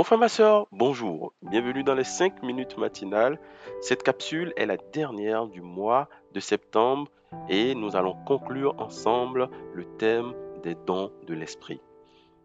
Mon 0.00 0.04
frère, 0.04 0.18
ma 0.18 0.30
soeur, 0.30 0.66
bonjour. 0.72 1.34
Bienvenue 1.42 1.84
dans 1.84 1.92
les 1.94 2.04
5 2.04 2.42
minutes 2.42 2.78
matinales. 2.78 3.38
Cette 3.82 4.02
capsule 4.02 4.54
est 4.56 4.64
la 4.64 4.78
dernière 4.78 5.46
du 5.46 5.60
mois 5.60 6.08
de 6.32 6.40
septembre 6.40 7.10
et 7.50 7.74
nous 7.74 7.96
allons 7.96 8.16
conclure 8.24 8.74
ensemble 8.80 9.50
le 9.74 9.84
thème 9.98 10.32
des 10.62 10.74
dons 10.74 11.12
de 11.26 11.34
l'esprit. 11.34 11.82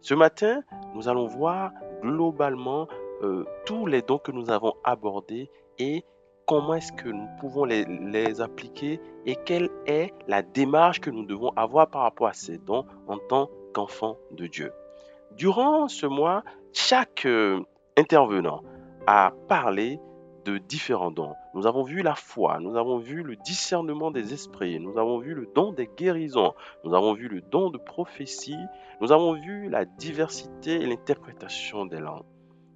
Ce 0.00 0.14
matin, 0.14 0.64
nous 0.96 1.08
allons 1.08 1.26
voir 1.26 1.70
globalement 2.02 2.88
euh, 3.22 3.44
tous 3.66 3.86
les 3.86 4.02
dons 4.02 4.18
que 4.18 4.32
nous 4.32 4.50
avons 4.50 4.74
abordés 4.82 5.48
et 5.78 6.02
comment 6.48 6.74
est-ce 6.74 6.90
que 6.90 7.08
nous 7.08 7.28
pouvons 7.38 7.66
les, 7.66 7.84
les, 7.84 8.40
appliquer 8.40 9.00
et 9.26 9.36
quelle 9.36 9.70
est 9.86 10.12
la 10.26 10.42
démarche 10.42 11.00
que 11.00 11.10
nous 11.10 11.24
devons 11.24 11.50
avoir 11.50 11.88
par 11.88 12.02
rapport 12.02 12.26
à 12.26 12.32
ces 12.32 12.58
dons 12.58 12.84
en 13.06 13.18
tant 13.18 13.48
qu'enfants 13.72 14.18
de 14.32 14.48
Dieu. 14.48 14.72
Durant 15.36 15.88
ce 15.88 16.06
mois, 16.06 16.44
chaque 16.72 17.26
euh, 17.26 17.60
intervenant 17.96 18.62
a 19.06 19.32
parlé 19.48 19.98
de 20.44 20.58
différents 20.58 21.10
dons. 21.10 21.34
Nous 21.54 21.66
avons 21.66 21.82
vu 21.82 22.02
la 22.02 22.14
foi, 22.14 22.58
nous 22.60 22.76
avons 22.76 22.98
vu 22.98 23.22
le 23.22 23.34
discernement 23.36 24.10
des 24.10 24.32
esprits, 24.32 24.78
nous 24.78 24.96
avons 24.98 25.18
vu 25.18 25.34
le 25.34 25.48
don 25.54 25.72
des 25.72 25.88
guérisons, 25.96 26.54
nous 26.84 26.94
avons 26.94 27.14
vu 27.14 27.28
le 27.28 27.40
don 27.40 27.70
de 27.70 27.78
prophétie, 27.78 28.58
nous 29.00 29.10
avons 29.10 29.32
vu 29.32 29.68
la 29.68 29.84
diversité 29.84 30.74
et 30.74 30.86
l'interprétation 30.86 31.86
des 31.86 31.98
langues. 31.98 32.26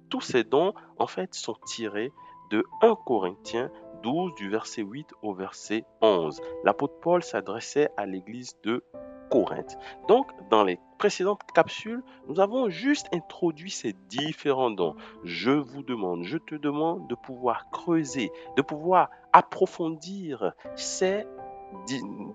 Tous 0.09 0.21
ces 0.21 0.43
dons, 0.43 0.73
en 0.97 1.07
fait, 1.07 1.33
sont 1.35 1.55
tirés 1.65 2.11
de 2.51 2.63
1 2.81 2.95
Corinthiens 3.05 3.71
12 4.03 4.33
du 4.35 4.49
verset 4.49 4.81
8 4.81 5.07
au 5.21 5.33
verset 5.33 5.85
11. 6.01 6.41
L'apôtre 6.63 6.99
Paul 6.99 7.23
s'adressait 7.23 7.89
à 7.95 8.05
l'église 8.05 8.57
de 8.63 8.83
Corinthe. 9.29 9.77
Donc, 10.07 10.31
dans 10.49 10.63
les 10.63 10.79
précédentes 10.99 11.41
capsules, 11.55 12.03
nous 12.27 12.39
avons 12.39 12.69
juste 12.69 13.07
introduit 13.13 13.71
ces 13.71 13.93
différents 14.09 14.69
dons. 14.69 14.95
Je 15.23 15.49
vous 15.49 15.81
demande, 15.81 16.23
je 16.23 16.37
te 16.37 16.55
demande 16.55 17.07
de 17.07 17.15
pouvoir 17.15 17.71
creuser, 17.71 18.31
de 18.57 18.61
pouvoir 18.61 19.09
approfondir 19.33 20.51
ces 20.75 21.25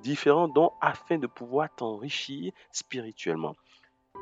différents 0.03 0.49
dons 0.49 0.73
afin 0.81 1.19
de 1.19 1.27
pouvoir 1.27 1.69
t'enrichir 1.77 2.53
spirituellement. 2.73 3.55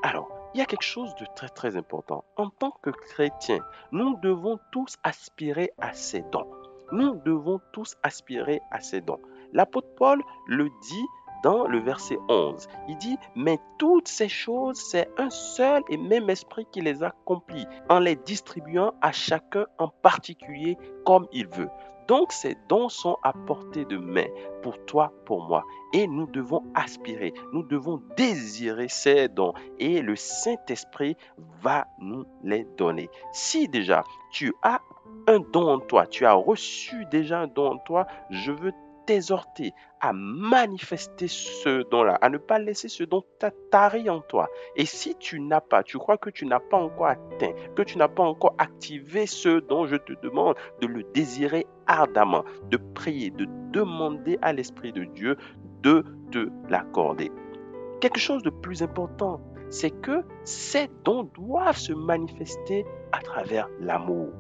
Alors, 0.03 0.29
il 0.55 0.59
y 0.59 0.61
a 0.61 0.67
quelque 0.67 0.83
chose 0.83 1.15
de 1.17 1.27
très 1.37 1.49
très 1.49 1.77
important. 1.77 2.25
En 2.37 2.51
tant 2.51 2.73
que 2.83 2.91
chrétien, 2.91 3.61
nous 3.93 4.17
devons 4.23 4.59
tous 4.73 4.97
aspirer 5.05 5.71
à 5.79 5.93
ces 5.93 6.23
dons. 6.33 6.51
Nous 6.91 7.15
devons 7.25 7.61
tous 7.73 7.97
aspirer 8.03 8.61
à 8.71 8.81
ces 8.81 9.01
dons. 9.01 9.21
L'apôtre 9.53 9.95
Paul 9.97 10.21
le 10.49 10.65
dit 10.65 11.07
dans 11.43 11.67
le 11.67 11.79
verset 11.79 12.19
11. 12.29 12.69
Il 12.89 12.97
dit, 12.99 13.17
mais 13.35 13.59
toutes 13.79 14.09
ces 14.09 14.29
choses, 14.29 14.79
c'est 14.79 15.09
un 15.19 15.31
seul 15.31 15.83
et 15.89 15.97
même 15.97 16.31
esprit 16.31 16.67
qui 16.71 16.81
les 16.81 17.03
accomplit, 17.03 17.67
en 17.89 17.99
les 17.99 18.17
distribuant 18.17 18.95
à 19.01 19.13
chacun 19.13 19.67
en 19.79 19.89
particulier 19.89 20.77
comme 21.05 21.27
il 21.33 21.47
veut. 21.49 21.71
Donc 22.09 22.33
ces 22.33 22.57
dons 22.69 22.89
sont 22.89 23.17
à 23.23 23.33
portée 23.33 23.85
de 23.85 23.97
main 23.97 24.27
pour 24.63 24.85
toi, 24.87 25.13
pour 25.25 25.43
moi. 25.45 25.65
Et 25.93 26.07
nous 26.07 26.27
devons 26.27 26.65
aspirer, 26.75 27.33
nous 27.53 27.63
devons 27.63 28.03
désirer 28.17 28.89
ces 28.89 29.29
dons. 29.29 29.55
Et 29.79 30.03
le 30.03 30.17
Saint-Esprit 30.17 31.17
va 31.63 31.87
nous 32.01 32.25
les 32.43 32.65
donner. 32.77 33.09
Si 33.33 33.69
déjà 33.69 34.05
tu 34.33 34.53
as 34.63 34.81
un 35.29 35.41
don 35.41 35.69
en 35.69 35.79
toi, 35.79 36.07
tu 36.07 36.27
as 36.27 36.33
reçu 36.33 37.05
déjà 37.07 37.41
un 37.41 37.47
don 37.47 37.73
en 37.73 37.79
toi, 37.79 38.07
je 38.31 38.51
veux 38.51 38.73
t'exhorter 39.07 39.73
à 40.01 40.13
manifester 40.13 41.29
ce 41.29 41.89
don-là, 41.91 42.19
à 42.21 42.29
ne 42.29 42.39
pas 42.39 42.59
laisser 42.59 42.89
ce 42.89 43.05
don 43.05 43.23
tarir 43.71 44.15
en 44.15 44.21
toi. 44.21 44.49
Et 44.77 44.85
si 44.85 45.15
tu 45.17 45.41
n'as 45.41 45.61
pas, 45.61 45.83
tu 45.83 45.99
crois 45.99 46.19
que 46.19 46.31
tu 46.31 46.47
n'as 46.47 46.61
pas 46.61 46.79
encore 46.79 47.07
atteint, 47.07 47.53
que 47.77 47.83
tu 47.83 47.99
n'as 47.99 48.09
pas 48.09 48.25
encore 48.25 48.55
activé 48.59 49.27
ce 49.27 49.61
don, 49.61 49.87
je 49.87 49.97
te 49.97 50.13
demande 50.23 50.57
de 50.81 50.87
le 50.87 51.03
désirer 51.15 51.67
ardemment, 51.87 52.45
de 52.71 52.77
prier, 52.77 53.31
de 53.31 53.47
demander 53.71 54.39
à 54.43 54.53
l'Esprit 54.53 54.93
de 54.93 55.05
Dieu 55.05 55.37
de 55.83 56.05
te 56.31 56.49
l'accorder. 56.69 57.31
Quelque 58.01 58.19
chose 58.19 58.43
de 58.43 58.51
plus 58.51 58.83
important, 58.83 59.41
c'est 59.71 59.91
que 59.91 60.25
ces 60.45 60.89
dons 61.05 61.25
doivent 61.35 61.79
se 61.79 61.93
manifester 61.93 62.85
à 63.13 63.21
travers 63.21 63.69
l'amour. 63.81 64.31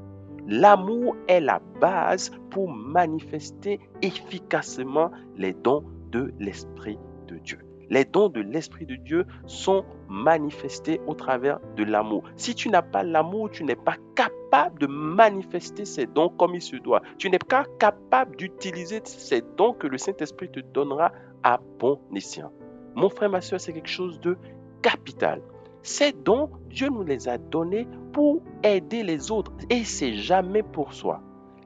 L'amour 0.49 1.17
est 1.29 1.41
la 1.41 1.61
base 1.81 2.31
pour 2.51 2.71
manifester 2.71 3.81
efficacement 4.03 5.11
les 5.37 5.53
dons 5.53 5.85
de 6.11 6.33
l'Esprit 6.39 6.99
de 7.29 7.37
Dieu. 7.37 7.59
Les 7.91 8.05
dons 8.05 8.29
de 8.29 8.41
l'Esprit 8.41 8.87
de 8.87 8.95
Dieu 8.97 9.27
sont 9.47 9.85
manifestés 10.09 11.01
au 11.07 11.15
travers 11.15 11.61
de 11.77 11.85
l'amour. 11.85 12.23
Si 12.37 12.55
tu 12.55 12.71
n'as 12.71 12.83
pas 12.83 13.03
l'amour, 13.03 13.51
tu 13.51 13.65
n'es 13.65 13.77
pas 13.77 13.97
capable 14.15 14.79
de 14.81 14.87
manifester 14.87 15.85
ces 15.85 16.07
dons 16.07 16.31
comme 16.31 16.55
il 16.55 16.63
se 16.63 16.77
doit. 16.77 17.03
Tu 17.19 17.29
n'es 17.29 17.39
pas 17.39 17.65
capable 17.79 18.37
d'utiliser 18.37 19.01
ces 19.05 19.43
dons 19.57 19.75
que 19.75 19.87
le 19.87 19.99
Saint-Esprit 19.99 20.51
te 20.51 20.61
donnera 20.61 21.13
à 21.43 21.61
bon 21.79 22.01
escient. 22.15 22.51
Mon 22.95 23.11
frère, 23.11 23.31
ma 23.31 23.41
soeur, 23.41 23.61
c'est 23.61 23.73
quelque 23.73 23.89
chose 23.89 24.21
de 24.21 24.37
capital. 24.81 25.43
Ces 25.83 26.13
dons, 26.13 26.51
Dieu 26.69 26.89
nous 26.89 27.03
les 27.03 27.29
a 27.29 27.39
donnés 27.39 27.87
pour 28.13 28.43
aider 28.63 29.03
les 29.03 29.31
autres 29.31 29.53
et 29.71 29.85
c'est 29.85 30.15
jamais 30.15 30.63
pour 30.63 30.93
soi. 30.93 31.21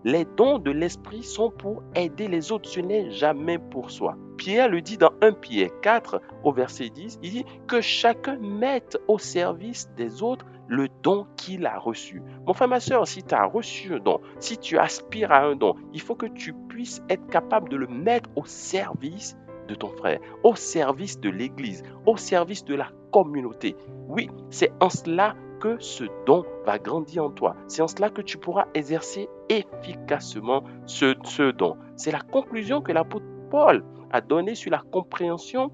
Les 0.05 0.25
dons 0.37 0.59
de 0.59 0.71
l'Esprit 0.71 1.23
sont 1.23 1.51
pour 1.51 1.83
aider 1.95 2.29
les 2.29 2.53
autres, 2.53 2.69
ce 2.69 2.81
n'est 2.81 3.11
jamais 3.11 3.59
pour 3.59 3.91
soi. 3.91 4.17
Pierre 4.37 4.69
le 4.69 4.81
dit 4.81 4.99
dans 4.99 5.11
1 5.21 5.33
Pierre 5.33 5.71
4 5.83 6.21
au 6.45 6.53
verset 6.53 6.91
10, 6.91 7.19
il 7.23 7.31
dit 7.31 7.45
que 7.67 7.81
chacun 7.81 8.37
mette 8.37 8.99
au 9.09 9.19
service 9.19 9.91
des 9.97 10.23
autres 10.23 10.47
le 10.69 10.89
don 11.03 11.27
qu'il 11.37 11.67
a 11.67 11.79
reçu. 11.79 12.23
Mon 12.47 12.53
frère, 12.53 12.69
ma 12.69 12.81
soeur, 12.81 13.07
si 13.07 13.23
tu 13.23 13.35
as 13.35 13.45
reçu 13.45 13.95
un 13.95 13.99
don, 13.99 14.21
si 14.41 14.59
tu 14.59 14.79
aspires 14.79 15.33
à 15.33 15.45
un 15.45 15.57
don, 15.57 15.75
il 15.93 16.01
faut 16.01 16.15
que 16.15 16.27
tu 16.27 16.53
puisses 16.69 17.03
être 17.09 17.27
capable 17.29 17.69
de 17.69 17.77
le 17.77 17.87
mettre 17.87 18.31
au 18.37 18.45
service 18.45 19.37
de 19.69 19.75
ton 19.75 19.89
frère, 19.89 20.21
au 20.45 20.55
service 20.55 21.19
de 21.21 21.31
l'Église, 21.31 21.83
au 22.05 22.17
service 22.17 22.65
de 22.65 22.75
la 22.75 22.89
communauté. 23.13 23.75
Oui, 24.09 24.31
c'est 24.51 24.73
en 24.81 24.91
cela 24.91 25.35
que 25.59 25.77
ce 25.81 26.05
don 26.27 26.45
va 26.65 26.79
grandir 26.79 27.25
en 27.25 27.31
toi. 27.31 27.57
C'est 27.69 27.83
en 27.83 27.89
cela 27.89 28.11
que 28.11 28.23
tu 28.23 28.39
pourras 28.39 28.67
exercer 28.75 29.29
efficacement 29.49 30.65
ce, 30.87 31.51
don. 31.53 31.77
C'est 31.97 32.11
la 32.11 32.21
conclusion 32.21 32.81
que 32.81 32.93
l'apôtre 32.93 33.27
Paul 33.51 33.85
a 34.11 34.21
donnée 34.21 34.55
sur 34.55 34.71
la 34.71 34.83
compréhension 34.93 35.71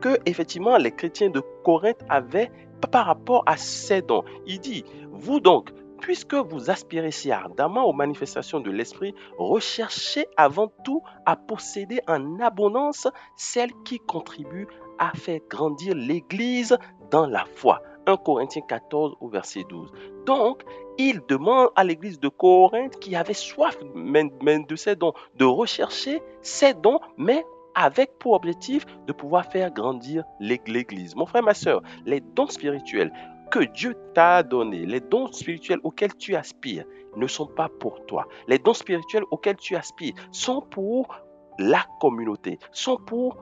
que 0.00 0.18
effectivement 0.26 0.76
les 0.76 0.92
chrétiens 0.92 1.30
de 1.30 1.42
Corinthe 1.64 2.04
avaient 2.08 2.50
par 2.90 3.06
rapport 3.06 3.42
à 3.46 3.56
ces 3.56 4.02
dons. 4.02 4.24
Il 4.46 4.60
dit, 4.60 4.84
vous 5.10 5.40
donc, 5.40 5.72
puisque 6.00 6.34
vous 6.34 6.70
aspirez 6.70 7.10
si 7.10 7.32
ardemment 7.32 7.84
aux 7.84 7.92
manifestations 7.92 8.60
de 8.60 8.70
l'Esprit, 8.70 9.14
recherchez 9.38 10.26
avant 10.36 10.68
tout 10.84 11.02
à 11.24 11.36
posséder 11.36 12.00
en 12.06 12.38
abondance 12.40 13.08
celles 13.36 13.72
qui 13.84 13.98
contribuent 13.98 14.68
à 14.98 15.12
faire 15.12 15.40
grandir 15.48 15.94
l'Église 15.94 16.76
dans 17.10 17.26
la 17.26 17.44
foi. 17.44 17.82
1 18.06 18.16
Corinthiens 18.18 18.62
14 18.66 19.16
au 19.20 19.28
verset 19.28 19.64
12. 19.68 19.90
Donc, 20.26 20.62
il 20.98 21.20
demande 21.28 21.68
à 21.76 21.84
l'église 21.84 22.18
de 22.20 22.28
Corinthe 22.28 22.98
qui 22.98 23.16
avait 23.16 23.34
soif 23.34 23.78
de 23.82 24.76
ces 24.76 24.96
dons, 24.96 25.12
de 25.36 25.44
rechercher 25.44 26.20
ces 26.42 26.74
dons, 26.74 27.00
mais 27.16 27.44
avec 27.74 28.18
pour 28.18 28.32
objectif 28.32 28.86
de 29.06 29.12
pouvoir 29.12 29.44
faire 29.46 29.70
grandir 29.70 30.24
l'église. 30.40 31.14
Mon 31.14 31.26
frère, 31.26 31.42
ma 31.42 31.54
soeur, 31.54 31.82
les 32.06 32.20
dons 32.20 32.48
spirituels 32.48 33.12
que 33.50 33.60
Dieu 33.60 33.94
t'a 34.14 34.42
donnés, 34.42 34.86
les 34.86 35.00
dons 35.00 35.30
spirituels 35.30 35.80
auxquels 35.84 36.16
tu 36.16 36.34
aspires, 36.34 36.84
ne 37.16 37.26
sont 37.26 37.46
pas 37.46 37.68
pour 37.68 38.04
toi. 38.06 38.26
Les 38.48 38.58
dons 38.58 38.74
spirituels 38.74 39.24
auxquels 39.30 39.56
tu 39.56 39.76
aspires 39.76 40.14
sont 40.32 40.62
pour 40.62 41.14
la 41.58 41.84
communauté, 42.00 42.58
sont 42.72 42.96
pour 42.96 43.36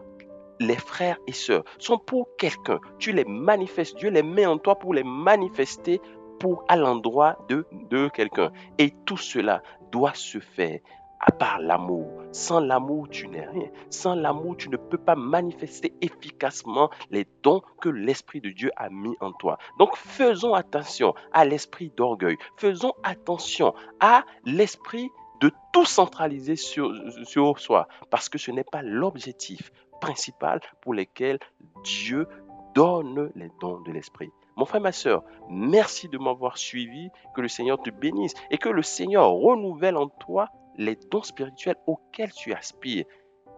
les 0.60 0.76
frères 0.76 1.19
et 1.26 1.32
sœurs, 1.32 1.65
sont 1.78 1.98
pour 1.98 2.28
quelqu'un. 2.37 2.81
Tu 2.98 3.12
les 3.12 3.25
manifestes, 3.25 3.97
Dieu 3.97 4.10
les 4.10 4.22
met 4.22 4.47
en 4.47 4.59
toi 4.59 4.78
pour 4.78 4.94
les 4.94 5.04
manifester 5.04 6.00
pour 6.41 6.65
à 6.69 6.76
l'endroit 6.76 7.38
de, 7.48 7.66
de 7.91 8.09
quelqu'un. 8.09 8.53
Et 8.78 8.92
tout 9.04 9.16
cela 9.16 9.62
doit 9.91 10.15
se 10.15 10.39
faire 10.39 10.80
à 11.24 11.33
part 11.33 11.59
l'amour. 11.59 12.06
Sans 12.33 12.60
l'amour, 12.60 13.09
tu 13.09 13.28
n'es 13.28 13.47
rien. 13.47 13.68
Sans 13.89 14.15
l'amour, 14.15 14.56
tu 14.56 14.68
ne 14.68 14.77
peux 14.77 14.98
pas 14.98 15.15
manifester 15.15 15.95
efficacement 16.03 16.91
les 17.10 17.27
dons 17.42 17.62
que 17.80 17.89
l'Esprit 17.89 18.41
de 18.41 18.50
Dieu 18.50 18.71
a 18.77 18.91
mis 18.91 19.16
en 19.21 19.33
toi. 19.33 19.59
Donc 19.78 19.97
faisons 19.97 20.54
attention 20.54 21.15
à 21.33 21.45
l'esprit 21.45 21.91
d'orgueil. 21.97 22.36
Faisons 22.57 22.92
attention 23.03 23.74
à 24.00 24.24
l'esprit 24.45 25.09
de 25.41 25.50
tout 25.72 25.86
centraliser 25.86 26.57
sur, 26.57 26.92
sur 27.24 27.59
soi. 27.59 27.89
Parce 28.10 28.28
que 28.28 28.39
ce 28.39 28.50
n'est 28.50 28.65
pas 28.65 28.83
l'objectif 28.83 29.72
principal 30.01 30.61
pour 30.81 30.95
lequel 30.95 31.39
Dieu 31.85 32.27
donne 32.75 33.31
les 33.35 33.51
dons 33.61 33.81
de 33.81 33.93
l'Esprit. 33.93 34.31
Mon 34.57 34.67
frère, 34.67 34.81
ma 34.81 34.93
soeur, 34.93 35.25
merci 35.49 36.09
de 36.09 36.19
m'avoir 36.19 36.59
suivi. 36.59 37.11
Que 37.35 37.41
le 37.41 37.49
Seigneur 37.49 37.81
te 37.83 37.91
bénisse 37.91 38.35
et 38.51 38.59
que 38.59 38.69
le 38.69 38.83
Seigneur 38.83 39.31
renouvelle 39.31 39.97
en 39.97 40.09
toi 40.09 40.49
les 40.77 40.97
dons 41.11 41.23
spirituels 41.23 41.77
auxquels 41.87 42.33
tu 42.33 42.53
aspires 42.53 43.05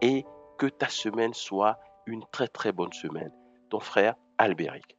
et 0.01 0.25
que 0.59 0.67
ta 0.67 0.89
semaine 0.89 1.35
soit 1.35 1.79
une 2.07 2.25
très 2.31 2.49
très 2.49 2.73
bonne 2.73 2.93
semaine. 2.93 3.33
Ton 3.69 3.81
frère 3.81 4.15
Albéric. 4.39 4.96